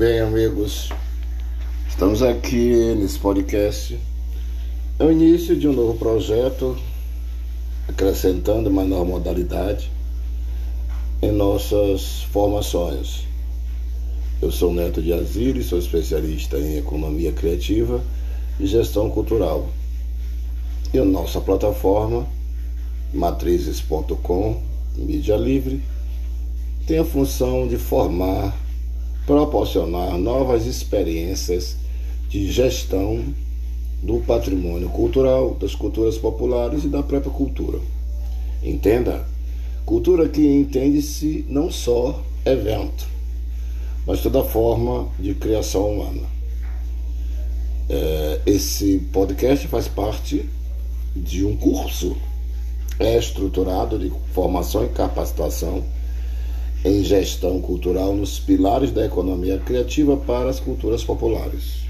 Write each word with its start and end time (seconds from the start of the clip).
Bem, 0.00 0.18
amigos, 0.20 0.88
estamos 1.86 2.22
aqui 2.22 2.94
nesse 2.94 3.18
podcast. 3.18 4.00
É 4.98 5.04
o 5.04 5.12
início 5.12 5.54
de 5.54 5.68
um 5.68 5.74
novo 5.74 5.98
projeto, 5.98 6.74
acrescentando 7.86 8.70
uma 8.70 8.82
nova 8.82 9.04
modalidade 9.04 9.92
em 11.20 11.30
nossas 11.30 12.22
formações. 12.32 13.26
Eu 14.40 14.50
sou 14.50 14.72
Neto 14.72 15.02
de 15.02 15.12
Aziri, 15.12 15.62
sou 15.62 15.78
especialista 15.78 16.56
em 16.56 16.78
economia 16.78 17.32
criativa 17.32 18.02
e 18.58 18.66
gestão 18.66 19.10
cultural. 19.10 19.68
E 20.94 20.98
a 20.98 21.04
nossa 21.04 21.42
plataforma, 21.42 22.26
matrizes.com, 23.12 24.62
mídia 24.96 25.36
livre, 25.36 25.82
tem 26.86 27.00
a 27.00 27.04
função 27.04 27.68
de 27.68 27.76
formar 27.76 28.69
proporcionar 29.30 30.18
novas 30.18 30.66
experiências 30.66 31.76
de 32.28 32.50
gestão 32.50 33.22
do 34.02 34.18
patrimônio 34.26 34.88
cultural, 34.88 35.54
das 35.54 35.72
culturas 35.72 36.18
populares 36.18 36.82
e 36.82 36.88
da 36.88 37.00
própria 37.00 37.30
cultura. 37.30 37.78
Entenda, 38.60 39.24
cultura 39.86 40.28
que 40.28 40.44
entende-se 40.44 41.46
não 41.48 41.70
só 41.70 42.20
evento, 42.44 43.06
mas 44.04 44.20
toda 44.20 44.42
forma 44.42 45.08
de 45.16 45.32
criação 45.32 45.92
humana. 45.92 46.26
É, 47.88 48.40
esse 48.46 48.98
podcast 49.12 49.68
faz 49.68 49.86
parte 49.86 50.44
de 51.14 51.44
um 51.44 51.56
curso 51.56 52.16
estruturado 52.98 53.96
de 53.96 54.12
formação 54.34 54.84
e 54.84 54.88
capacitação 54.88 55.84
em 56.84 57.04
gestão 57.04 57.60
cultural 57.60 58.14
nos 58.14 58.38
pilares 58.38 58.90
da 58.90 59.04
economia 59.04 59.58
criativa 59.58 60.16
para 60.16 60.48
as 60.48 60.58
culturas 60.58 61.04
populares. 61.04 61.89